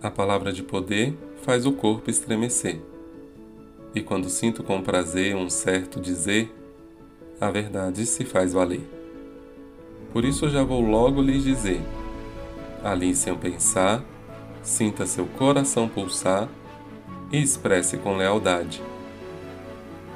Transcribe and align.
A 0.00 0.12
palavra 0.12 0.52
de 0.52 0.62
poder 0.62 1.18
faz 1.42 1.66
o 1.66 1.72
corpo 1.72 2.08
estremecer. 2.08 2.80
E 3.92 4.00
quando 4.00 4.28
sinto 4.28 4.62
com 4.62 4.80
prazer 4.80 5.34
um 5.34 5.50
certo 5.50 6.00
dizer, 6.00 6.54
a 7.40 7.50
verdade 7.50 8.06
se 8.06 8.24
faz 8.24 8.52
valer. 8.52 8.88
Por 10.12 10.24
isso 10.24 10.48
já 10.48 10.62
vou 10.62 10.80
logo 10.80 11.20
lhes 11.20 11.42
dizer: 11.42 11.80
ali 12.84 13.12
sem 13.12 13.34
pensar, 13.34 14.04
sinta 14.62 15.04
seu 15.04 15.26
coração 15.26 15.88
pulsar 15.88 16.48
e 17.32 17.42
expresse 17.42 17.96
com 17.96 18.16
lealdade. 18.16 18.80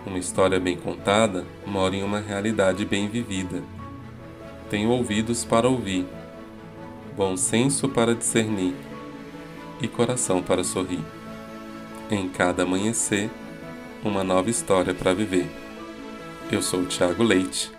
Uma 0.06 0.18
história 0.18 0.60
bem 0.60 0.76
contada 0.76 1.44
mora 1.66 1.96
em 1.96 2.04
uma 2.04 2.20
realidade 2.20 2.84
bem 2.84 3.08
vivida. 3.08 3.60
Tenho 4.70 4.90
ouvidos 4.90 5.44
para 5.44 5.68
ouvir, 5.68 6.06
bom 7.16 7.36
senso 7.36 7.88
para 7.88 8.14
discernir 8.14 8.91
e 9.82 9.88
coração 9.88 10.40
para 10.40 10.62
sorrir. 10.62 11.04
Em 12.08 12.28
cada 12.28 12.62
amanhecer, 12.62 13.28
uma 14.04 14.22
nova 14.22 14.48
história 14.48 14.94
para 14.94 15.12
viver. 15.12 15.50
Eu 16.50 16.62
sou 16.62 16.80
o 16.80 16.86
Thiago 16.86 17.22
Leite 17.22 17.72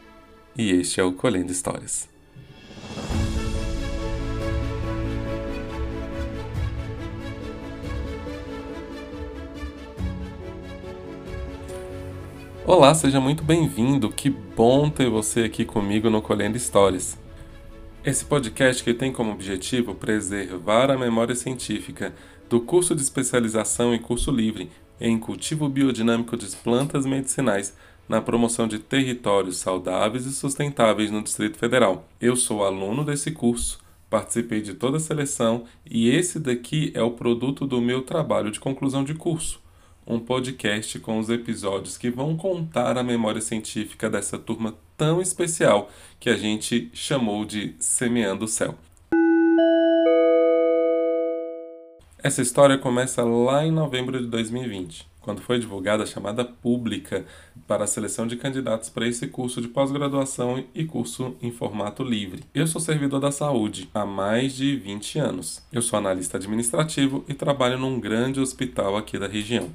e 0.58 0.72
este 0.72 1.00
é 1.00 1.04
o 1.04 1.14
Colhendo 1.14 1.52
Histórias. 1.52 2.09
Olá, 12.66 12.94
seja 12.95 13.22
muito 13.22 13.44
bem-vindo. 13.44 14.09
Que 14.09 14.30
bom 14.30 14.90
ter 14.90 15.09
você 15.09 15.42
aqui 15.42 15.64
comigo 15.64 16.09
no 16.09 16.22
Colhendo 16.22 16.58
Histórias. 16.58 17.23
Esse 18.06 18.26
podcast 18.26 18.84
que 18.84 18.94
tem 18.94 19.14
como 19.14 19.32
objetivo 19.32 19.96
preservar 19.96 20.92
a 20.92 20.98
memória 20.98 21.34
científica 21.34 22.14
do 22.50 22.60
curso 22.60 22.94
de 22.94 23.02
especialização 23.02 23.96
e 23.96 24.00
curso 24.00 24.30
livre 24.30 24.70
em 25.00 25.18
cultivo 25.18 25.70
biodinâmico 25.70 26.36
de 26.36 26.54
plantas 26.58 27.06
medicinais 27.06 27.73
na 28.10 28.20
promoção 28.20 28.68
de 28.68 28.78
territórios 28.78 29.56
saudáveis 29.56 30.26
e 30.26 30.34
sustentáveis 30.34 31.10
no 31.12 31.23
Distrito 31.23 31.58
Federal. 31.58 32.06
Eu 32.20 32.36
sou 32.36 32.66
aluno 32.66 33.06
desse 33.06 33.32
curso, 33.32 33.80
participei 34.10 34.62
de 34.62 34.73
toda 34.73 34.98
a 34.98 35.00
seleção 35.00 35.64
e 35.90 36.10
esse 36.10 36.42
daqui 36.42 36.92
é 36.94 37.02
o 37.02 37.12
produto 37.12 37.66
do 37.66 37.80
meu 37.80 38.02
trabalho 38.02 38.52
de 38.52 38.60
conclusão 38.60 39.06
de 39.06 39.14
curso 39.14 39.64
um 40.06 40.20
podcast 40.20 41.00
com 41.00 41.17
os 41.17 41.30
episódios 41.30 41.98
que 41.98 42.10
vão 42.10 42.36
contar 42.36 42.98
a 42.98 43.04
memória 43.04 43.40
científica 43.40 44.10
dessa 44.10 44.38
turma 44.38 44.76
tão 45.04 45.22
especial 45.22 45.90
que 46.18 46.30
a 46.30 46.38
gente 46.38 46.90
chamou 46.94 47.44
de 47.44 47.76
Semeando 47.78 48.46
o 48.46 48.48
Céu. 48.48 48.73
Essa 52.18 52.42
história 52.42 52.78
começa 52.78 53.22
lá 53.22 53.66
em 53.66 53.72
novembro 53.72 54.18
de 54.18 54.28
2020, 54.28 55.06
quando 55.20 55.42
foi 55.42 55.60
divulgada 55.60 56.04
a 56.04 56.06
chamada 56.06 56.45
pública 56.45 57.26
para 57.68 57.84
a 57.84 57.88
seleção 57.88 58.26
de 58.26 58.38
candidatos 58.38 58.90
para 58.90 59.06
esse 59.06 59.28
curso 59.28 59.62
de 59.62 59.68
pós-graduação 59.68 60.64
e 60.73 60.86
curso 60.86 61.36
em 61.42 61.52
formato 61.52 62.02
livre. 62.02 62.45
Eu 62.54 62.66
sou 62.66 62.80
servidor 62.80 63.20
da 63.20 63.30
saúde 63.30 63.90
há 63.94 64.06
mais 64.06 64.56
de 64.56 64.78
20 64.78 65.20
anos. 65.20 65.62
Eu 65.70 65.82
sou 65.82 66.00
analista 66.00 66.38
administrativo 66.38 67.26
e 67.28 67.34
trabalho 67.34 67.78
num 67.78 68.00
grande 68.00 68.40
hospital 68.40 68.95
aqui 68.95 69.20
da 69.20 69.28
região. 69.28 69.70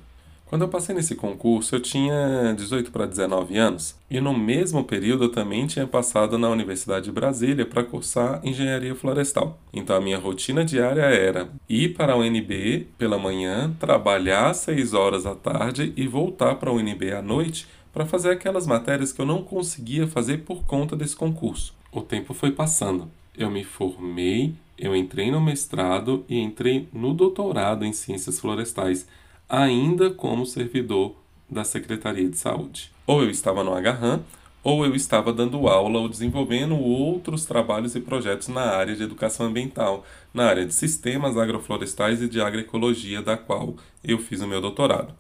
Quando 0.48 0.62
eu 0.62 0.68
passei 0.68 0.94
nesse 0.94 1.14
concurso, 1.14 1.76
eu 1.76 1.80
tinha 1.80 2.54
18 2.56 2.90
para 2.90 3.04
19 3.04 3.58
anos, 3.58 3.94
e 4.10 4.18
no 4.18 4.32
mesmo 4.32 4.82
período 4.82 5.24
eu 5.24 5.28
também 5.28 5.66
tinha 5.66 5.86
passado 5.86 6.38
na 6.38 6.48
Universidade 6.48 7.04
de 7.04 7.12
Brasília 7.12 7.66
para 7.66 7.84
cursar 7.84 8.40
engenharia 8.42 8.94
florestal. 8.94 9.58
Então 9.74 9.94
a 9.94 10.00
minha 10.00 10.16
rotina 10.16 10.64
diária 10.64 11.02
era 11.02 11.50
ir 11.68 11.92
para 11.94 12.14
a 12.14 12.16
UNB 12.16 12.88
pela 12.96 13.18
manhã, 13.18 13.76
trabalhar 13.78 14.54
6 14.54 14.94
horas 14.94 15.26
à 15.26 15.34
tarde 15.34 15.92
e 15.94 16.06
voltar 16.06 16.54
para 16.54 16.70
a 16.70 16.72
UNB 16.72 17.12
à 17.12 17.20
noite 17.20 17.68
para 17.92 18.06
fazer 18.06 18.30
aquelas 18.30 18.66
matérias 18.66 19.12
que 19.12 19.20
eu 19.20 19.26
não 19.26 19.42
conseguia 19.42 20.06
fazer 20.06 20.38
por 20.38 20.64
conta 20.64 20.96
desse 20.96 21.14
concurso. 21.14 21.74
O 21.92 22.00
tempo 22.00 22.32
foi 22.32 22.52
passando. 22.52 23.10
Eu 23.36 23.50
me 23.50 23.64
formei, 23.64 24.54
eu 24.78 24.96
entrei 24.96 25.30
no 25.30 25.42
mestrado 25.42 26.24
e 26.26 26.38
entrei 26.38 26.88
no 26.90 27.12
doutorado 27.12 27.84
em 27.84 27.92
ciências 27.92 28.40
florestais 28.40 29.06
ainda 29.48 30.10
como 30.10 30.44
servidor 30.44 31.14
da 31.48 31.64
Secretaria 31.64 32.28
de 32.28 32.36
Saúde. 32.36 32.92
Ou 33.06 33.22
eu 33.22 33.30
estava 33.30 33.64
no 33.64 33.72
Agarram, 33.72 34.22
ou 34.62 34.84
eu 34.84 34.94
estava 34.94 35.32
dando 35.32 35.66
aula 35.66 36.00
ou 36.00 36.08
desenvolvendo 36.08 36.76
outros 36.76 37.46
trabalhos 37.46 37.96
e 37.96 38.00
projetos 38.00 38.48
na 38.48 38.60
área 38.60 38.94
de 38.94 39.02
educação 39.02 39.46
ambiental, 39.46 40.04
na 40.34 40.44
área 40.44 40.66
de 40.66 40.74
sistemas 40.74 41.38
agroflorestais 41.38 42.20
e 42.20 42.28
de 42.28 42.40
agroecologia, 42.40 43.22
da 43.22 43.36
qual 43.36 43.74
eu 44.04 44.18
fiz 44.18 44.42
o 44.42 44.46
meu 44.46 44.60
doutorado. 44.60 45.14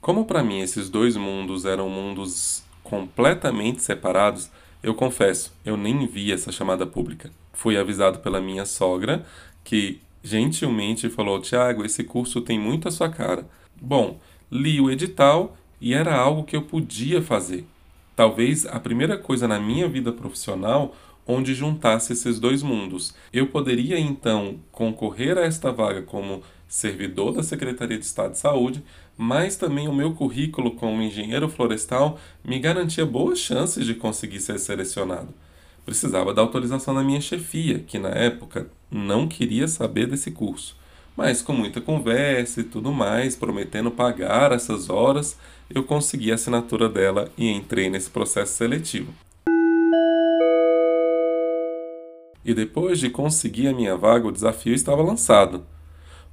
Como 0.00 0.24
para 0.24 0.42
mim 0.42 0.60
esses 0.60 0.88
dois 0.88 1.16
mundos 1.16 1.64
eram 1.64 1.88
mundos 1.88 2.62
completamente 2.84 3.82
separados, 3.82 4.50
eu 4.82 4.94
confesso, 4.94 5.52
eu 5.64 5.76
nem 5.76 6.06
vi 6.06 6.32
essa 6.32 6.52
chamada 6.52 6.86
pública. 6.86 7.30
Fui 7.52 7.76
avisado 7.76 8.18
pela 8.18 8.40
minha 8.40 8.66
sogra 8.66 9.24
que 9.64 10.00
gentilmente 10.22 11.08
falou: 11.08 11.40
Tiago, 11.40 11.84
esse 11.84 12.04
curso 12.04 12.40
tem 12.40 12.58
muito 12.58 12.88
a 12.88 12.90
sua 12.90 13.08
cara. 13.08 13.46
Bom, 13.80 14.18
li 14.50 14.80
o 14.80 14.90
edital 14.90 15.56
e 15.80 15.94
era 15.94 16.14
algo 16.14 16.44
que 16.44 16.54
eu 16.54 16.62
podia 16.62 17.20
fazer. 17.20 17.66
Talvez 18.14 18.66
a 18.66 18.78
primeira 18.78 19.18
coisa 19.18 19.48
na 19.48 19.58
minha 19.58 19.88
vida 19.88 20.12
profissional 20.12 20.94
onde 21.26 21.54
juntasse 21.54 22.12
esses 22.12 22.38
dois 22.38 22.62
mundos. 22.62 23.14
Eu 23.32 23.46
poderia 23.46 23.98
então 23.98 24.58
concorrer 24.70 25.38
a 25.38 25.42
esta 25.42 25.72
vaga 25.72 26.02
como 26.02 26.42
servidor 26.68 27.32
da 27.32 27.42
Secretaria 27.42 27.98
de 27.98 28.04
Estado 28.04 28.32
de 28.32 28.38
Saúde, 28.38 28.82
mas 29.16 29.56
também 29.56 29.88
o 29.88 29.94
meu 29.94 30.14
currículo 30.14 30.72
como 30.72 31.02
engenheiro 31.02 31.48
florestal 31.48 32.18
me 32.44 32.58
garantia 32.58 33.06
boas 33.06 33.38
chances 33.38 33.86
de 33.86 33.94
conseguir 33.94 34.40
ser 34.40 34.58
selecionado 34.58 35.32
precisava 35.84 36.32
da 36.32 36.42
autorização 36.42 36.94
da 36.94 37.02
minha 37.02 37.20
chefia, 37.20 37.80
que 37.80 37.98
na 37.98 38.10
época 38.10 38.68
não 38.90 39.26
queria 39.26 39.66
saber 39.66 40.06
desse 40.06 40.30
curso. 40.30 40.76
Mas 41.16 41.42
com 41.42 41.52
muita 41.52 41.80
conversa 41.80 42.60
e 42.60 42.64
tudo 42.64 42.92
mais, 42.92 43.36
prometendo 43.36 43.90
pagar 43.90 44.52
essas 44.52 44.88
horas, 44.88 45.36
eu 45.68 45.84
consegui 45.84 46.32
a 46.32 46.36
assinatura 46.36 46.88
dela 46.88 47.30
e 47.36 47.50
entrei 47.50 47.90
nesse 47.90 48.10
processo 48.10 48.54
seletivo. 48.54 49.12
E 52.44 52.54
depois 52.54 52.98
de 52.98 53.10
conseguir 53.10 53.68
a 53.68 53.74
minha 53.74 53.96
vaga, 53.96 54.26
o 54.26 54.32
desafio 54.32 54.74
estava 54.74 55.02
lançado 55.02 55.64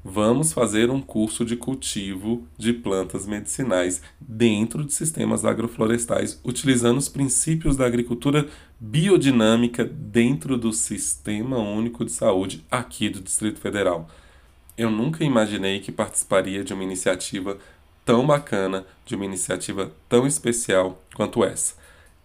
vamos 0.03 0.53
fazer 0.53 0.89
um 0.89 1.01
curso 1.01 1.43
de 1.43 1.55
cultivo 1.55 2.47
de 2.57 2.71
plantas 2.71 3.25
medicinais 3.25 4.01
dentro 4.19 4.83
de 4.83 4.93
sistemas 4.93 5.43
agroflorestais, 5.43 6.39
utilizando 6.43 6.97
os 6.97 7.09
princípios 7.09 7.75
da 7.75 7.85
agricultura 7.85 8.47
biodinâmica 8.79 9.83
dentro 9.83 10.57
do 10.57 10.71
Sistema 10.71 11.57
Único 11.57 12.05
de 12.05 12.11
Saúde 12.11 12.65
aqui 12.71 13.09
do 13.09 13.19
Distrito 13.19 13.59
Federal. 13.59 14.09
Eu 14.77 14.89
nunca 14.89 15.25
imaginei 15.25 15.81
que 15.81 15.91
participaria 15.91 16.63
de 16.63 16.73
uma 16.73 16.83
iniciativa 16.83 17.57
tão 18.05 18.25
bacana, 18.25 18.85
de 19.05 19.15
uma 19.15 19.25
iniciativa 19.25 19.91
tão 20.07 20.25
especial 20.25 21.03
quanto 21.13 21.43
essa. 21.43 21.77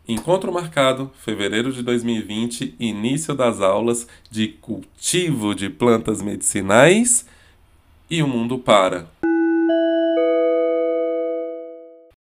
Encontro 0.07 0.53
marcado, 0.53 1.11
fevereiro 1.19 1.73
de 1.73 1.83
2020, 1.83 2.77
início 2.79 3.35
das 3.35 3.61
aulas 3.61 4.07
de 4.31 4.49
cultivo 4.49 5.55
de 5.55 5.69
plantas 5.69 6.23
medicinais 6.23 7.27
e 8.15 8.23
o 8.23 8.29
mundo 8.29 8.57
para. 8.61 9.09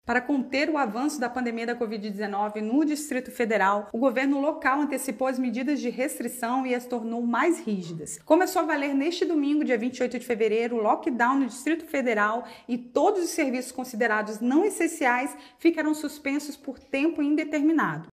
Para 0.05 0.21
conter 0.21 0.69
o 0.69 0.77
avanço 0.77 1.19
da 1.19 1.27
pandemia 1.29 1.65
da 1.65 1.75
Covid-19 1.75 2.61
no 2.61 2.85
Distrito 2.85 3.31
Federal, 3.31 3.87
o 3.91 3.97
governo 3.97 4.39
local 4.39 4.81
antecipou 4.81 5.27
as 5.27 5.39
medidas 5.39 5.79
de 5.79 5.89
restrição 5.89 6.65
e 6.65 6.75
as 6.75 6.85
tornou 6.85 7.23
mais 7.23 7.59
rígidas. 7.59 8.19
Começou 8.23 8.61
a 8.61 8.65
valer 8.65 8.93
neste 8.93 9.25
domingo, 9.25 9.63
dia 9.63 9.77
28 9.79 10.19
de 10.19 10.25
fevereiro, 10.25 10.75
o 10.75 10.81
lockdown 10.81 11.39
no 11.39 11.47
Distrito 11.47 11.85
Federal 11.85 12.43
e 12.67 12.77
todos 12.77 13.23
os 13.23 13.31
serviços 13.31 13.71
considerados 13.71 14.39
não 14.39 14.63
essenciais 14.63 15.35
ficarão 15.57 15.95
suspensos 15.95 16.55
por 16.55 16.77
tempo 16.77 17.23
indeterminado 17.23 18.09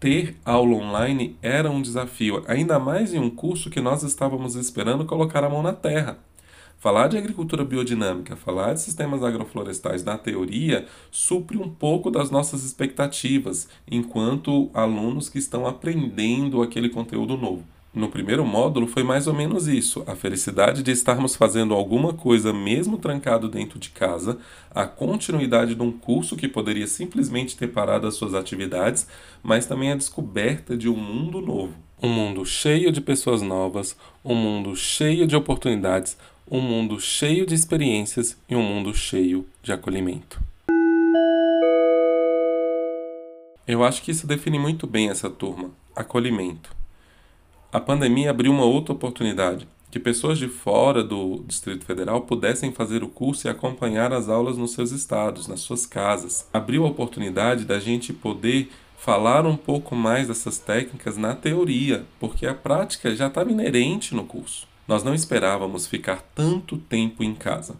ter 0.00 0.34
aula 0.46 0.76
online 0.76 1.36
era 1.42 1.70
um 1.70 1.82
desafio, 1.82 2.42
ainda 2.48 2.78
mais 2.78 3.12
em 3.12 3.18
um 3.18 3.28
curso 3.28 3.68
que 3.68 3.82
nós 3.82 4.02
estávamos 4.02 4.56
esperando 4.56 5.04
colocar 5.04 5.44
a 5.44 5.48
mão 5.50 5.62
na 5.62 5.74
terra. 5.74 6.18
Falar 6.78 7.08
de 7.08 7.18
agricultura 7.18 7.62
biodinâmica, 7.62 8.34
falar 8.34 8.72
de 8.72 8.80
sistemas 8.80 9.22
agroflorestais 9.22 10.02
na 10.02 10.16
teoria, 10.16 10.86
supre 11.10 11.58
um 11.58 11.68
pouco 11.68 12.10
das 12.10 12.30
nossas 12.30 12.64
expectativas, 12.64 13.68
enquanto 13.90 14.70
alunos 14.72 15.28
que 15.28 15.38
estão 15.38 15.66
aprendendo 15.66 16.62
aquele 16.62 16.88
conteúdo 16.88 17.36
novo. 17.36 17.62
No 17.92 18.08
primeiro 18.08 18.46
módulo 18.46 18.86
foi 18.86 19.02
mais 19.02 19.26
ou 19.26 19.34
menos 19.34 19.66
isso: 19.66 20.04
a 20.06 20.14
felicidade 20.14 20.82
de 20.82 20.92
estarmos 20.92 21.34
fazendo 21.34 21.74
alguma 21.74 22.14
coisa 22.14 22.52
mesmo 22.52 22.98
trancado 22.98 23.48
dentro 23.48 23.80
de 23.80 23.90
casa, 23.90 24.38
a 24.72 24.86
continuidade 24.86 25.74
de 25.74 25.82
um 25.82 25.90
curso 25.90 26.36
que 26.36 26.46
poderia 26.46 26.86
simplesmente 26.86 27.56
ter 27.56 27.68
parado 27.68 28.06
as 28.06 28.14
suas 28.14 28.32
atividades, 28.32 29.08
mas 29.42 29.66
também 29.66 29.90
a 29.90 29.96
descoberta 29.96 30.76
de 30.76 30.88
um 30.88 30.96
mundo 30.96 31.40
novo. 31.40 31.74
Um 32.00 32.08
mundo 32.08 32.46
cheio 32.46 32.92
de 32.92 33.00
pessoas 33.00 33.42
novas, 33.42 33.96
um 34.24 34.36
mundo 34.36 34.76
cheio 34.76 35.26
de 35.26 35.34
oportunidades, 35.34 36.16
um 36.48 36.60
mundo 36.60 37.00
cheio 37.00 37.44
de 37.44 37.54
experiências 37.54 38.36
e 38.48 38.54
um 38.54 38.62
mundo 38.62 38.94
cheio 38.94 39.44
de 39.62 39.72
acolhimento. 39.72 40.40
Eu 43.66 43.84
acho 43.84 44.02
que 44.02 44.12
isso 44.12 44.26
define 44.26 44.58
muito 44.60 44.86
bem 44.86 45.10
essa 45.10 45.28
turma: 45.28 45.70
acolhimento. 45.94 46.79
A 47.72 47.78
pandemia 47.78 48.30
abriu 48.30 48.50
uma 48.50 48.64
outra 48.64 48.92
oportunidade, 48.92 49.68
que 49.92 50.00
pessoas 50.00 50.38
de 50.38 50.48
fora 50.48 51.04
do 51.04 51.44
Distrito 51.46 51.84
Federal 51.84 52.22
pudessem 52.22 52.72
fazer 52.72 53.04
o 53.04 53.08
curso 53.08 53.46
e 53.46 53.50
acompanhar 53.50 54.12
as 54.12 54.28
aulas 54.28 54.56
nos 54.56 54.72
seus 54.72 54.90
estados, 54.90 55.46
nas 55.46 55.60
suas 55.60 55.86
casas. 55.86 56.48
Abriu 56.52 56.84
a 56.84 56.88
oportunidade 56.88 57.64
da 57.64 57.78
gente 57.78 58.12
poder 58.12 58.68
falar 58.98 59.46
um 59.46 59.56
pouco 59.56 59.94
mais 59.94 60.26
dessas 60.26 60.58
técnicas 60.58 61.16
na 61.16 61.32
teoria, 61.32 62.04
porque 62.18 62.44
a 62.44 62.54
prática 62.54 63.14
já 63.14 63.28
estava 63.28 63.52
inerente 63.52 64.16
no 64.16 64.24
curso. 64.24 64.66
Nós 64.88 65.04
não 65.04 65.14
esperávamos 65.14 65.86
ficar 65.86 66.22
tanto 66.34 66.76
tempo 66.76 67.22
em 67.22 67.36
casa. 67.36 67.76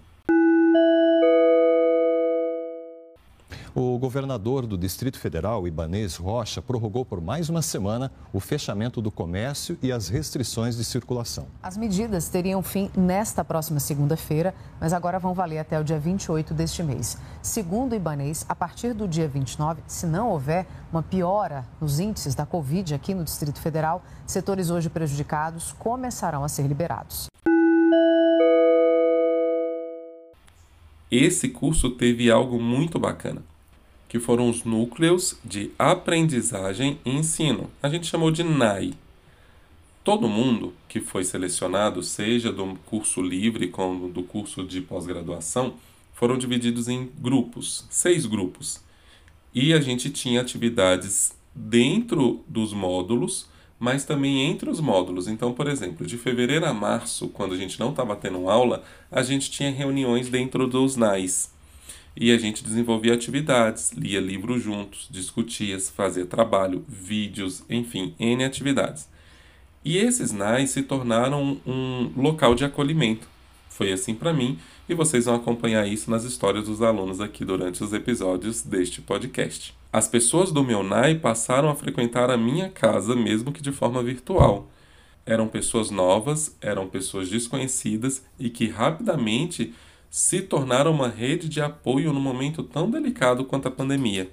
O 3.73 3.97
governador 4.01 4.67
do 4.67 4.77
Distrito 4.77 5.17
Federal, 5.17 5.67
Ibanês 5.67 6.17
Rocha, 6.17 6.61
prorrogou 6.61 7.05
por 7.05 7.21
mais 7.21 7.49
uma 7.49 7.63
semana 7.63 8.11
o 8.33 8.41
fechamento 8.41 9.01
do 9.01 9.13
comércio 9.13 9.79
e 9.81 9.93
as 9.93 10.09
restrições 10.09 10.77
de 10.77 10.85
circulação. 10.85 11.47
As 11.63 11.77
medidas 11.77 12.29
teriam 12.29 12.65
fim 12.65 12.91
nesta 12.97 13.45
próxima 13.45 13.79
segunda-feira, 13.79 14.53
mas 14.81 14.93
agora 14.93 15.21
vão 15.21 15.35
valer 15.35 15.59
até 15.59 15.79
o 15.79 15.85
dia 15.85 16.01
28 16.01 16.53
deste 16.53 16.83
mês. 16.83 17.17
Segundo 17.41 17.93
o 17.93 17.95
Ibanês, 17.95 18.45
a 18.49 18.57
partir 18.57 18.93
do 18.93 19.07
dia 19.07 19.29
29, 19.29 19.83
se 19.87 20.05
não 20.05 20.31
houver 20.31 20.67
uma 20.93 21.03
piora 21.03 21.65
nos 21.81 22.01
índices 22.01 22.35
da 22.35 22.45
Covid 22.45 22.93
aqui 22.93 23.15
no 23.15 23.23
Distrito 23.23 23.61
Federal, 23.61 24.03
setores 24.27 24.69
hoje 24.71 24.91
prejudicados 24.91 25.71
começarão 25.79 26.43
a 26.43 26.49
ser 26.49 26.67
liberados. 26.67 27.29
Esse 31.09 31.49
curso 31.49 31.91
teve 31.91 32.33
algo 32.33 32.61
muito 32.61 32.99
bacana 32.99 33.43
que 34.11 34.19
foram 34.19 34.51
os 34.51 34.65
núcleos 34.65 35.39
de 35.45 35.71
aprendizagem 35.79 36.99
e 37.05 37.11
ensino. 37.11 37.71
A 37.81 37.89
gente 37.89 38.09
chamou 38.09 38.33
de 38.33 38.43
NAI. 38.43 38.93
Todo 40.03 40.29
mundo 40.29 40.75
que 40.89 41.01
foi 41.01 41.23
selecionado, 41.23 42.03
seja 42.03 42.53
do 42.53 42.75
curso 42.87 43.23
livre 43.23 43.69
como 43.69 44.09
do 44.09 44.25
curso 44.25 44.65
de 44.65 44.81
pós-graduação, 44.81 45.75
foram 46.13 46.37
divididos 46.37 46.89
em 46.89 47.09
grupos, 47.21 47.87
seis 47.89 48.27
grupos. 48.27 48.81
E 49.55 49.73
a 49.73 49.81
gente 49.81 50.11
tinha 50.11 50.41
atividades 50.41 51.33
dentro 51.55 52.41
dos 52.49 52.73
módulos, 52.73 53.49
mas 53.79 54.05
também 54.05 54.41
entre 54.51 54.69
os 54.69 54.81
módulos. 54.81 55.29
Então, 55.29 55.53
por 55.53 55.69
exemplo, 55.69 56.05
de 56.05 56.19
fevereiro 56.19 56.67
a 56.67 56.75
março, 56.75 57.29
quando 57.29 57.55
a 57.55 57.57
gente 57.57 57.79
não 57.79 57.91
estava 57.91 58.17
tendo 58.17 58.51
aula, 58.51 58.83
a 59.09 59.23
gente 59.23 59.53
tinha 59.53 59.71
reuniões 59.71 60.29
dentro 60.29 60.67
dos 60.67 60.97
NAIs 60.97 61.60
e 62.17 62.33
a 62.33 62.39
gente 62.39 62.65
desenvolvia 62.65 63.15
atividades, 63.15 63.93
lia 63.93 64.21
livros 64.21 64.63
juntos, 64.63 65.09
discutia, 65.11 65.79
fazia 65.79 66.27
trabalho, 66.27 66.85
vídeos, 66.89 67.63
enfim, 67.69 68.15
N 68.19 68.45
atividades. 68.45 69.09
E 69.85 69.97
esses 69.97 70.33
NAIs 70.33 70.71
se 70.71 70.83
tornaram 70.83 71.61
um 71.67 72.13
local 72.17 72.55
de 72.55 72.65
acolhimento. 72.65 73.27
Foi 73.69 73.93
assim 73.93 74.15
para 74.15 74.35
mim 74.35 74.59
e 74.89 74.95
vocês 74.95 75.25
vão 75.25 75.37
acompanhar 75.37 75.87
isso 75.89 76.11
nas 76.11 76.25
histórias 76.25 76.67
dos 76.67 76.83
alunos 76.83 77.21
aqui 77.21 77.45
durante 77.45 77.83
os 77.83 77.93
episódios 77.93 78.61
deste 78.61 79.01
podcast. 79.01 79.75
As 79.93 80.07
pessoas 80.07 80.53
do 80.53 80.63
meu 80.63 80.83
NAI 80.83 81.15
passaram 81.15 81.71
a 81.71 81.75
frequentar 81.75 82.31
a 82.31 82.37
minha 82.37 82.69
casa, 82.69 83.17
mesmo 83.17 83.53
que 83.53 83.63
de 83.63 83.73
forma 83.73 84.03
virtual. 84.03 84.69
Eram 85.25 85.49
pessoas 85.49 85.91
novas, 85.91 86.57
eram 86.61 86.89
pessoas 86.89 87.31
desconhecidas 87.31 88.23
e 88.39 88.51
que 88.51 88.69
rapidamente 88.69 89.73
se 90.11 90.43
tornaram 90.43 90.91
uma 90.91 91.09
rede 91.09 91.49
de 91.49 91.61
apoio 91.61 92.13
num 92.13 92.21
momento 92.21 92.65
tão 92.65 92.91
delicado 92.91 93.45
quanto 93.45 93.69
a 93.69 93.71
pandemia. 93.71 94.29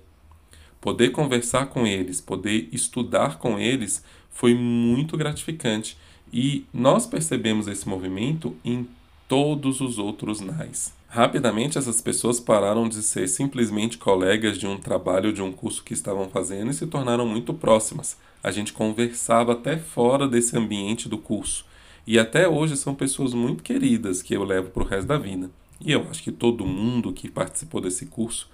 Poder 0.81 1.11
conversar 1.11 1.67
com 1.67 1.85
eles, 1.85 2.19
poder 2.19 2.67
estudar 2.71 3.37
com 3.37 3.59
eles 3.59 4.03
foi 4.31 4.55
muito 4.55 5.15
gratificante 5.15 5.97
e 6.33 6.65
nós 6.73 7.05
percebemos 7.05 7.67
esse 7.67 7.87
movimento 7.87 8.55
em 8.65 8.87
todos 9.27 9.79
os 9.79 9.99
outros 9.99 10.41
NAIs. 10.41 10.93
Rapidamente, 11.07 11.77
essas 11.77 12.01
pessoas 12.01 12.39
pararam 12.39 12.87
de 12.89 13.01
ser 13.01 13.27
simplesmente 13.27 13.97
colegas 13.97 14.57
de 14.57 14.67
um 14.67 14.77
trabalho, 14.77 15.31
de 15.31 15.41
um 15.41 15.51
curso 15.51 15.83
que 15.83 15.93
estavam 15.93 16.29
fazendo 16.29 16.71
e 16.71 16.73
se 16.73 16.85
tornaram 16.85 17.25
muito 17.25 17.53
próximas. 17.53 18.17
A 18.43 18.51
gente 18.51 18.73
conversava 18.73 19.53
até 19.53 19.77
fora 19.77 20.27
desse 20.27 20.57
ambiente 20.57 21.07
do 21.07 21.17
curso. 21.17 21.65
E 22.05 22.19
até 22.19 22.47
hoje 22.47 22.77
são 22.77 22.93
pessoas 22.93 23.33
muito 23.33 23.63
queridas 23.63 24.21
que 24.21 24.33
eu 24.33 24.43
levo 24.43 24.69
para 24.69 24.83
o 24.83 24.85
resto 24.85 25.07
da 25.07 25.17
vida. 25.17 25.49
E 25.79 25.91
eu 25.91 26.07
acho 26.09 26.23
que 26.23 26.31
todo 26.31 26.65
mundo 26.65 27.13
que 27.13 27.29
participou 27.29 27.79
desse 27.81 28.07
curso 28.07 28.49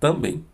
também. 0.00 0.44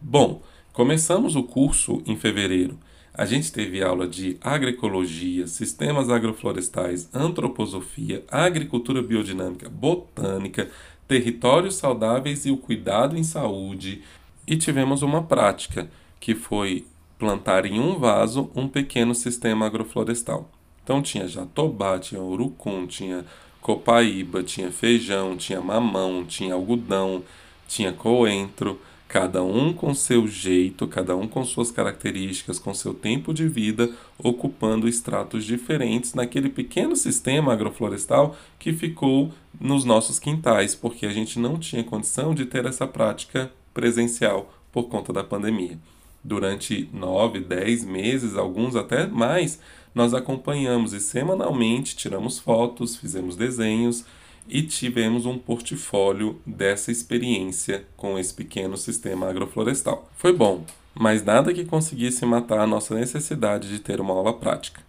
Bom, 0.00 0.42
começamos 0.72 1.36
o 1.36 1.42
curso 1.42 2.02
em 2.06 2.16
fevereiro. 2.16 2.78
A 3.14 3.24
gente 3.26 3.52
teve 3.52 3.82
aula 3.82 4.08
de 4.08 4.38
agroecologia, 4.40 5.46
sistemas 5.46 6.08
agroflorestais, 6.08 7.08
antroposofia, 7.14 8.24
agricultura 8.30 9.02
biodinâmica, 9.02 9.68
botânica, 9.68 10.70
territórios 11.06 11.74
saudáveis 11.74 12.46
e 12.46 12.50
o 12.50 12.56
cuidado 12.56 13.16
em 13.16 13.22
saúde. 13.22 14.02
E 14.46 14.56
tivemos 14.56 15.02
uma 15.02 15.22
prática, 15.22 15.90
que 16.18 16.34
foi 16.34 16.86
plantar 17.18 17.66
em 17.66 17.78
um 17.78 17.98
vaso 17.98 18.50
um 18.56 18.66
pequeno 18.66 19.14
sistema 19.14 19.66
agroflorestal. 19.66 20.50
Então 20.82 21.02
tinha 21.02 21.28
jatobá, 21.28 21.98
tinha 21.98 22.20
urucum, 22.20 22.86
tinha 22.86 23.24
copaíba, 23.60 24.42
tinha 24.42 24.70
feijão, 24.72 25.36
tinha 25.36 25.60
mamão, 25.60 26.24
tinha 26.24 26.54
algodão, 26.54 27.22
tinha 27.68 27.92
coentro, 27.92 28.80
cada 29.12 29.44
um 29.44 29.74
com 29.74 29.94
seu 29.94 30.26
jeito, 30.26 30.86
cada 30.88 31.14
um 31.14 31.28
com 31.28 31.44
suas 31.44 31.70
características, 31.70 32.58
com 32.58 32.72
seu 32.72 32.94
tempo 32.94 33.34
de 33.34 33.46
vida, 33.46 33.90
ocupando 34.18 34.88
estratos 34.88 35.44
diferentes 35.44 36.14
naquele 36.14 36.48
pequeno 36.48 36.96
sistema 36.96 37.52
agroflorestal 37.52 38.34
que 38.58 38.72
ficou 38.72 39.30
nos 39.60 39.84
nossos 39.84 40.18
quintais, 40.18 40.74
porque 40.74 41.04
a 41.04 41.12
gente 41.12 41.38
não 41.38 41.58
tinha 41.58 41.84
condição 41.84 42.34
de 42.34 42.46
ter 42.46 42.64
essa 42.64 42.86
prática 42.86 43.52
presencial 43.74 44.50
por 44.72 44.84
conta 44.84 45.12
da 45.12 45.22
pandemia. 45.22 45.78
Durante 46.24 46.88
nove, 46.90 47.38
dez 47.40 47.84
meses, 47.84 48.34
alguns 48.34 48.74
até 48.74 49.06
mais, 49.06 49.60
nós 49.94 50.14
acompanhamos 50.14 50.92
e 50.92 51.00
semanalmente 51.00 51.96
tiramos 51.96 52.38
fotos, 52.38 52.96
fizemos 52.96 53.36
desenhos 53.36 54.04
e 54.48 54.62
tivemos 54.62 55.26
um 55.26 55.38
portfólio 55.38 56.40
dessa 56.46 56.90
experiência 56.90 57.84
com 57.96 58.18
esse 58.18 58.34
pequeno 58.34 58.76
sistema 58.76 59.28
agroflorestal. 59.28 60.10
Foi 60.16 60.32
bom, 60.32 60.64
mas 60.94 61.24
nada 61.24 61.52
que 61.52 61.64
conseguisse 61.64 62.24
matar 62.26 62.60
a 62.60 62.66
nossa 62.66 62.94
necessidade 62.94 63.68
de 63.68 63.78
ter 63.78 64.00
uma 64.00 64.14
aula 64.14 64.32
prática. 64.32 64.80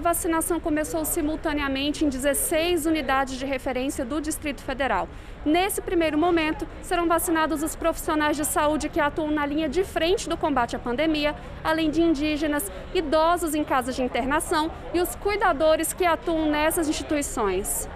A 0.00 0.02
vacinação 0.02 0.58
começou 0.58 1.04
simultaneamente 1.04 2.06
em 2.06 2.08
16 2.08 2.86
unidades 2.86 3.38
de 3.38 3.44
referência 3.44 4.02
do 4.02 4.18
Distrito 4.18 4.62
Federal. 4.62 5.06
Nesse 5.44 5.82
primeiro 5.82 6.16
momento, 6.16 6.66
serão 6.80 7.06
vacinados 7.06 7.62
os 7.62 7.76
profissionais 7.76 8.34
de 8.34 8.46
saúde 8.46 8.88
que 8.88 8.98
atuam 8.98 9.30
na 9.30 9.44
linha 9.44 9.68
de 9.68 9.84
frente 9.84 10.26
do 10.26 10.38
combate 10.38 10.74
à 10.74 10.78
pandemia, 10.78 11.36
além 11.62 11.90
de 11.90 12.00
indígenas, 12.00 12.72
idosos 12.94 13.54
em 13.54 13.62
casas 13.62 13.94
de 13.94 14.02
internação 14.02 14.70
e 14.94 15.02
os 15.02 15.14
cuidadores 15.16 15.92
que 15.92 16.06
atuam 16.06 16.50
nessas 16.50 16.88
instituições. 16.88 17.86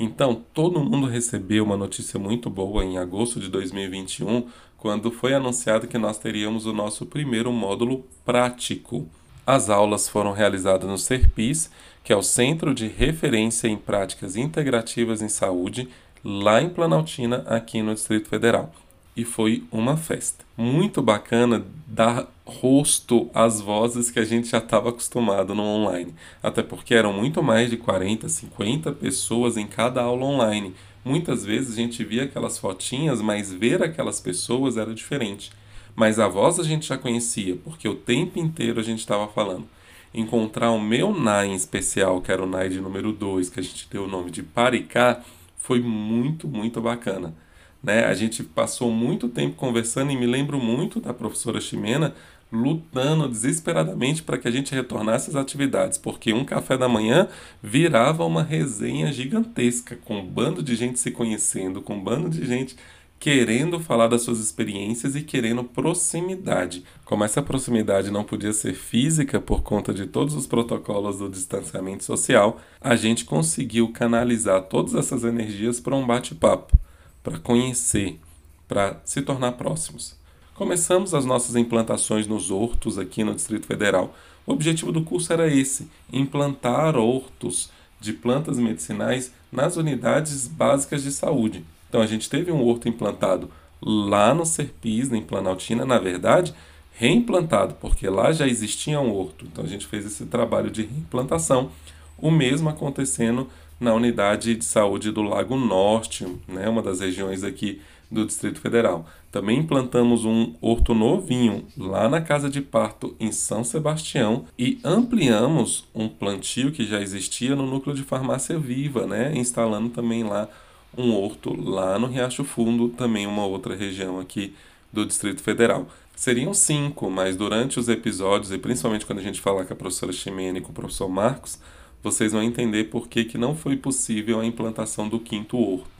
Então, 0.00 0.44
todo 0.54 0.78
mundo 0.78 1.08
recebeu 1.08 1.64
uma 1.64 1.76
notícia 1.76 2.20
muito 2.20 2.48
boa 2.48 2.84
em 2.84 2.98
agosto 2.98 3.40
de 3.40 3.48
2021 3.48 4.46
quando 4.76 5.10
foi 5.10 5.34
anunciado 5.34 5.88
que 5.88 5.98
nós 5.98 6.18
teríamos 6.18 6.66
o 6.66 6.72
nosso 6.72 7.04
primeiro 7.04 7.50
módulo 7.50 8.04
prático. 8.24 9.08
As 9.44 9.68
aulas 9.68 10.08
foram 10.08 10.30
realizadas 10.30 10.88
no 10.88 10.96
CERPIS, 10.96 11.68
que 12.04 12.12
é 12.12 12.16
o 12.16 12.22
Centro 12.22 12.72
de 12.72 12.86
Referência 12.86 13.66
em 13.66 13.76
Práticas 13.76 14.36
Integrativas 14.36 15.20
em 15.20 15.28
Saúde, 15.28 15.88
lá 16.22 16.62
em 16.62 16.68
Planaltina, 16.68 17.42
aqui 17.48 17.82
no 17.82 17.92
Distrito 17.92 18.28
Federal. 18.28 18.72
E 19.18 19.24
foi 19.24 19.64
uma 19.70 19.96
festa. 19.96 20.44
Muito 20.56 21.02
bacana 21.02 21.66
dar 21.86 22.32
rosto 22.46 23.28
às 23.34 23.60
vozes 23.60 24.10
que 24.10 24.18
a 24.18 24.24
gente 24.24 24.48
já 24.48 24.58
estava 24.58 24.88
acostumado 24.88 25.54
no 25.54 25.62
online. 25.62 26.14
Até 26.42 26.62
porque 26.62 26.94
eram 26.94 27.12
muito 27.12 27.42
mais 27.42 27.68
de 27.68 27.76
40, 27.76 28.28
50 28.28 28.92
pessoas 28.92 29.56
em 29.56 29.66
cada 29.66 30.00
aula 30.00 30.24
online 30.24 30.74
Muitas 31.08 31.42
vezes 31.42 31.72
a 31.72 31.76
gente 31.76 32.04
via 32.04 32.24
aquelas 32.24 32.58
fotinhas, 32.58 33.22
mas 33.22 33.50
ver 33.50 33.82
aquelas 33.82 34.20
pessoas 34.20 34.76
era 34.76 34.94
diferente. 34.94 35.50
Mas 35.96 36.18
a 36.18 36.28
voz 36.28 36.60
a 36.60 36.62
gente 36.62 36.86
já 36.86 36.98
conhecia, 36.98 37.56
porque 37.56 37.88
o 37.88 37.94
tempo 37.94 38.38
inteiro 38.38 38.78
a 38.78 38.82
gente 38.82 38.98
estava 38.98 39.26
falando. 39.26 39.66
Encontrar 40.12 40.70
o 40.70 40.78
meu 40.78 41.18
NAI 41.18 41.48
em 41.48 41.54
especial, 41.54 42.20
que 42.20 42.30
era 42.30 42.42
o 42.42 42.46
NAI 42.46 42.68
de 42.68 42.80
número 42.80 43.10
2, 43.10 43.48
que 43.48 43.58
a 43.58 43.62
gente 43.62 43.88
deu 43.90 44.04
o 44.04 44.06
nome 44.06 44.30
de 44.30 44.42
Paricá, 44.42 45.22
foi 45.56 45.80
muito, 45.80 46.46
muito 46.46 46.78
bacana. 46.78 47.34
Né? 47.82 48.04
A 48.04 48.14
gente 48.14 48.42
passou 48.42 48.90
muito 48.90 49.28
tempo 49.28 49.56
conversando 49.56 50.10
e 50.10 50.16
me 50.16 50.26
lembro 50.26 50.58
muito 50.58 51.00
da 51.00 51.14
professora 51.14 51.60
Ximena 51.60 52.14
lutando 52.50 53.28
desesperadamente 53.28 54.22
para 54.22 54.38
que 54.38 54.48
a 54.48 54.50
gente 54.50 54.74
retornasse 54.74 55.28
às 55.30 55.36
atividades, 55.36 55.98
porque 55.98 56.32
um 56.32 56.44
café 56.44 56.78
da 56.78 56.88
manhã 56.88 57.28
virava 57.62 58.24
uma 58.24 58.42
resenha 58.42 59.12
gigantesca, 59.12 59.96
com 59.96 60.18
um 60.18 60.26
bando 60.26 60.62
de 60.62 60.74
gente 60.74 60.98
se 60.98 61.10
conhecendo, 61.10 61.82
com 61.82 61.94
um 61.96 62.02
bando 62.02 62.30
de 62.30 62.46
gente 62.46 62.76
querendo 63.18 63.80
falar 63.80 64.06
das 64.06 64.22
suas 64.22 64.38
experiências 64.38 65.16
e 65.16 65.22
querendo 65.22 65.64
proximidade. 65.64 66.84
Como 67.04 67.24
essa 67.24 67.42
proximidade 67.42 68.10
não 68.10 68.22
podia 68.22 68.52
ser 68.52 68.74
física 68.74 69.40
por 69.40 69.62
conta 69.62 69.92
de 69.92 70.06
todos 70.06 70.34
os 70.34 70.46
protocolos 70.46 71.18
do 71.18 71.28
distanciamento 71.28 72.04
social, 72.04 72.60
a 72.80 72.94
gente 72.94 73.24
conseguiu 73.24 73.92
canalizar 73.92 74.62
todas 74.62 74.94
essas 74.94 75.24
energias 75.24 75.80
para 75.80 75.96
um 75.96 76.06
bate-papo, 76.06 76.78
para 77.22 77.38
conhecer, 77.38 78.18
para 78.66 79.00
se 79.04 79.22
tornar 79.22 79.52
próximos. 79.52 80.16
Começamos 80.54 81.14
as 81.14 81.24
nossas 81.24 81.56
implantações 81.56 82.26
nos 82.26 82.50
hortos 82.50 82.98
aqui 82.98 83.22
no 83.22 83.34
Distrito 83.34 83.66
Federal. 83.66 84.14
O 84.46 84.52
objetivo 84.52 84.90
do 84.90 85.04
curso 85.04 85.32
era 85.32 85.46
esse: 85.46 85.88
implantar 86.12 86.96
hortos 86.96 87.70
de 88.00 88.12
plantas 88.12 88.58
medicinais 88.58 89.32
nas 89.52 89.76
unidades 89.76 90.46
básicas 90.46 91.02
de 91.02 91.12
saúde. 91.12 91.64
Então 91.88 92.00
a 92.00 92.06
gente 92.06 92.28
teve 92.28 92.50
um 92.52 92.62
horto 92.62 92.88
implantado 92.88 93.50
lá 93.80 94.34
no 94.34 94.44
Serpis, 94.44 95.12
em 95.12 95.22
Planaltina, 95.22 95.84
na 95.84 95.98
verdade, 95.98 96.54
reimplantado, 96.92 97.74
porque 97.74 98.08
lá 98.08 98.32
já 98.32 98.46
existia 98.46 99.00
um 99.00 99.12
horto. 99.14 99.44
Então 99.44 99.64
a 99.64 99.68
gente 99.68 99.86
fez 99.86 100.04
esse 100.04 100.26
trabalho 100.26 100.70
de 100.70 100.82
reimplantação. 100.82 101.70
O 102.16 102.30
mesmo 102.30 102.68
acontecendo 102.68 103.48
na 103.80 103.94
unidade 103.94 104.54
de 104.54 104.64
saúde 104.64 105.10
do 105.10 105.22
Lago 105.22 105.56
Norte, 105.56 106.26
né, 106.46 106.68
uma 106.68 106.82
das 106.82 107.00
regiões 107.00 107.44
aqui 107.44 107.80
do 108.10 108.24
Distrito 108.24 108.60
Federal. 108.60 109.06
Também 109.30 109.58
implantamos 109.58 110.24
um 110.24 110.54
horto 110.60 110.94
novinho 110.94 111.66
lá 111.76 112.08
na 112.08 112.20
casa 112.20 112.48
de 112.48 112.62
parto 112.62 113.14
em 113.20 113.30
São 113.30 113.62
Sebastião 113.62 114.46
e 114.58 114.78
ampliamos 114.82 115.86
um 115.94 116.08
plantio 116.08 116.72
que 116.72 116.86
já 116.86 117.00
existia 117.00 117.54
no 117.54 117.66
núcleo 117.66 117.94
de 117.94 118.02
farmácia 118.02 118.58
viva, 118.58 119.06
né, 119.06 119.32
instalando 119.36 119.90
também 119.90 120.24
lá 120.24 120.48
um 120.96 121.14
horto 121.14 121.54
lá 121.60 121.98
no 121.98 122.06
Riacho 122.06 122.44
Fundo, 122.44 122.88
também 122.88 123.26
uma 123.26 123.44
outra 123.44 123.76
região 123.76 124.18
aqui 124.18 124.54
do 124.92 125.04
Distrito 125.04 125.42
Federal. 125.42 125.86
Seriam 126.16 126.52
cinco, 126.52 127.08
mas 127.10 127.36
durante 127.36 127.78
os 127.78 127.88
episódios, 127.88 128.50
e 128.50 128.58
principalmente 128.58 129.06
quando 129.06 129.20
a 129.20 129.22
gente 129.22 129.40
falar 129.40 129.64
com 129.64 129.72
a 129.72 129.76
professora 129.76 130.12
Ximene 130.12 130.58
e 130.58 130.62
com 130.62 130.72
o 130.72 130.74
professor 130.74 131.08
Marcos, 131.08 131.60
vocês 132.02 132.32
vão 132.32 132.42
entender 132.42 132.84
por 132.84 133.08
que, 133.08 133.24
que 133.24 133.38
não 133.38 133.56
foi 133.56 133.76
possível 133.76 134.40
a 134.40 134.46
implantação 134.46 135.08
do 135.08 135.18
quinto 135.18 135.58
horto. 135.58 135.98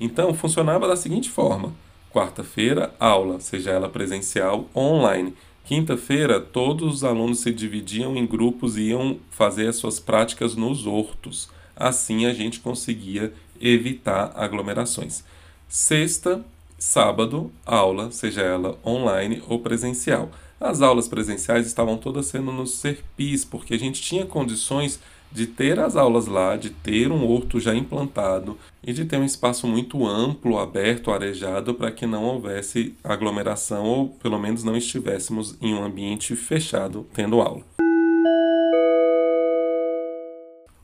Então, 0.00 0.34
funcionava 0.34 0.88
da 0.88 0.96
seguinte 0.96 1.30
forma: 1.30 1.72
quarta-feira, 2.12 2.94
aula, 2.98 3.38
seja 3.40 3.70
ela 3.70 3.88
presencial 3.88 4.68
ou 4.74 4.94
online. 4.94 5.34
Quinta-feira, 5.64 6.40
todos 6.40 6.94
os 6.94 7.04
alunos 7.04 7.38
se 7.38 7.52
dividiam 7.52 8.16
em 8.16 8.26
grupos 8.26 8.76
e 8.76 8.88
iam 8.88 9.18
fazer 9.30 9.68
as 9.68 9.76
suas 9.76 10.00
práticas 10.00 10.56
nos 10.56 10.86
hortos. 10.86 11.48
Assim, 11.76 12.26
a 12.26 12.34
gente 12.34 12.58
conseguia 12.58 13.32
evitar 13.60 14.32
aglomerações. 14.34 15.22
Sexta, 15.68 16.44
sábado, 16.76 17.52
aula, 17.64 18.10
seja 18.10 18.42
ela 18.42 18.76
online 18.84 19.40
ou 19.46 19.60
presencial. 19.60 20.30
As 20.64 20.80
aulas 20.80 21.08
presenciais 21.08 21.66
estavam 21.66 21.98
todas 21.98 22.26
sendo 22.26 22.52
nos 22.52 22.76
Serpis, 22.76 23.44
porque 23.44 23.74
a 23.74 23.78
gente 23.78 24.00
tinha 24.00 24.24
condições 24.24 25.00
de 25.32 25.44
ter 25.44 25.80
as 25.80 25.96
aulas 25.96 26.28
lá, 26.28 26.56
de 26.56 26.70
ter 26.70 27.10
um 27.10 27.28
horto 27.28 27.58
já 27.58 27.74
implantado 27.74 28.56
e 28.80 28.92
de 28.92 29.04
ter 29.04 29.16
um 29.16 29.24
espaço 29.24 29.66
muito 29.66 30.06
amplo, 30.06 30.60
aberto, 30.60 31.10
arejado 31.10 31.74
para 31.74 31.90
que 31.90 32.06
não 32.06 32.22
houvesse 32.22 32.94
aglomeração 33.02 33.84
ou 33.86 34.08
pelo 34.10 34.38
menos 34.38 34.62
não 34.62 34.76
estivéssemos 34.76 35.56
em 35.60 35.74
um 35.74 35.82
ambiente 35.82 36.36
fechado 36.36 37.08
tendo 37.12 37.40
aula. 37.40 37.64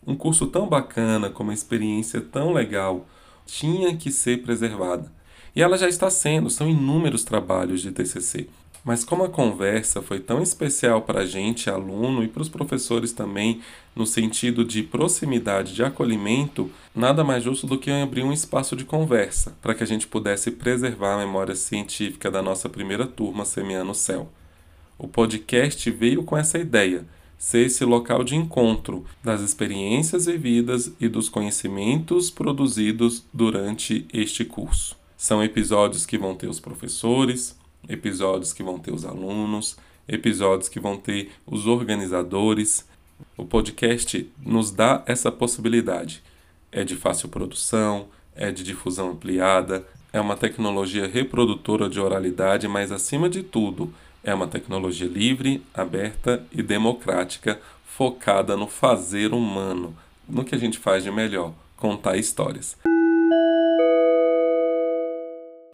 Um 0.05 0.17
curso 0.17 0.49
tão 0.49 0.67
bacana, 0.67 1.31
com 1.31 1.45
uma 1.45 1.55
experiência 1.55 2.21
tão 2.21 2.53
legal, 2.53 3.07
tinha 3.47 3.97
que 3.97 4.11
ser 4.11 4.43
preservada. 4.43 5.13
E 5.55 5.63
ela 5.63 5.79
já 5.79 5.89
está 5.89 6.11
sendo, 6.11 6.51
são 6.51 6.69
inúmeros 6.69 7.23
trabalhos 7.23 7.81
de 7.81 7.93
TCC. 7.93 8.49
Mas 8.89 9.05
como 9.05 9.23
a 9.23 9.29
conversa 9.29 10.01
foi 10.01 10.19
tão 10.19 10.43
especial 10.43 11.03
para 11.03 11.21
a 11.21 11.27
gente, 11.27 11.69
aluno, 11.69 12.25
e 12.25 12.27
para 12.27 12.41
os 12.41 12.49
professores 12.49 13.13
também, 13.13 13.61
no 13.95 14.07
sentido 14.07 14.65
de 14.65 14.83
proximidade, 14.83 15.75
de 15.75 15.85
acolhimento, 15.85 16.71
nada 16.95 17.23
mais 17.23 17.45
justo 17.45 17.67
do 17.67 17.77
que 17.77 17.91
abrir 17.91 18.23
um 18.23 18.33
espaço 18.33 18.75
de 18.75 18.87
conversa 18.87 19.55
para 19.61 19.75
que 19.75 19.83
a 19.83 19.87
gente 19.87 20.07
pudesse 20.07 20.51
preservar 20.53 21.17
a 21.17 21.19
memória 21.19 21.55
científica 21.55 22.31
da 22.31 22.41
nossa 22.41 22.67
primeira 22.67 23.07
turma 23.07 23.45
Semeando 23.45 23.91
o 23.91 23.95
Céu. 23.95 24.33
O 24.97 25.07
podcast 25.07 25.91
veio 25.91 26.23
com 26.23 26.35
essa 26.35 26.57
ideia, 26.57 27.05
ser 27.37 27.67
esse 27.67 27.85
local 27.85 28.25
de 28.25 28.37
encontro 28.37 29.05
das 29.23 29.43
experiências 29.43 30.25
vividas 30.25 30.91
e 30.99 31.09
dos 31.09 31.29
conhecimentos 31.29 32.31
produzidos 32.31 33.23
durante 33.35 34.09
este 34.15 34.47
curso. 34.47 34.97
São 35.15 35.45
episódios 35.45 36.07
que 36.07 36.17
vão 36.17 36.35
ter 36.35 36.49
os 36.49 36.59
professores, 36.59 37.55
episódios 37.89 38.53
que 38.53 38.63
vão 38.63 38.79
ter 38.79 38.93
os 38.93 39.05
alunos, 39.05 39.77
episódios 40.09 40.69
que 40.69 40.81
vão 40.81 40.97
ter 40.97 41.31
os 41.47 41.67
organizadores. 41.67 42.87
O 43.37 43.45
podcast 43.45 44.31
nos 44.45 44.71
dá 44.71 45.03
essa 45.07 45.31
possibilidade. 45.31 46.23
É 46.73 46.85
de 46.85 46.97
fácil 46.97 47.29
produção, 47.29 48.09
é 48.35 48.51
de 48.51 48.63
difusão 48.63 49.11
ampliada, 49.11 49.87
é 50.13 50.21
uma 50.21 50.37
tecnologia 50.37 51.07
reprodutora 51.07 51.89
de 51.89 52.01
oralidade, 52.01 52.67
mas 52.67 52.91
acima 52.91 53.29
de 53.29 53.43
tudo, 53.43 53.93
é 54.25 54.33
uma 54.33 54.47
tecnologia 54.47 55.09
livre, 55.09 55.63
aberta 55.75 56.45
e 56.53 56.63
democrática, 56.63 57.61
focada 57.85 58.57
no 58.57 58.67
fazer 58.67 59.33
humano, 59.33 59.97
no 60.29 60.45
que 60.45 60.55
a 60.55 60.59
gente 60.59 60.79
faz 60.79 61.03
de 61.03 61.11
melhor, 61.11 61.53
contar 61.77 62.17
histórias. 62.17 62.77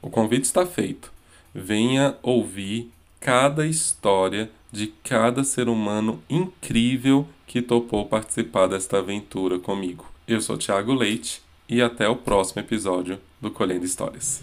O 0.02 0.11
convite 0.11 0.44
está 0.44 0.66
feito 0.66 1.13
venha 1.54 2.16
ouvir 2.23 2.90
cada 3.20 3.66
história 3.66 4.50
de 4.73 4.88
cada 5.04 5.44
ser 5.44 5.68
humano 5.68 6.20
incrível 6.28 7.26
que 7.46 7.62
topou 7.62 8.06
participar 8.06 8.66
desta 8.66 8.99
aventura 8.99 9.58
comigo. 9.58 10.04
Eu 10.26 10.40
sou 10.40 10.58
Thiago 10.58 10.92
Leite 10.92 11.40
e 11.68 11.80
até 11.80 12.08
o 12.08 12.16
próximo 12.16 12.61
episódio 12.61 13.18
do 13.40 13.50
Colhendo 13.50 13.84
Histórias. 13.84 14.42